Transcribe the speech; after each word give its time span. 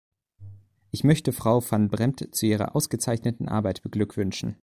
Ich 0.89 1.03
möchte 1.03 1.31
Frau 1.31 1.61
Van 1.69 1.89
Brempt 1.89 2.33
zu 2.33 2.47
ihrer 2.47 2.75
ausgezeichneten 2.75 3.47
Arbeit 3.47 3.83
beglückwünschen. 3.83 4.55